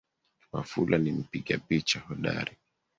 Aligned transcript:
Wafula 0.51 0.97
ni 0.97 1.11
mpiga 1.11 1.57
picha 1.57 1.99
hodari 1.99 2.57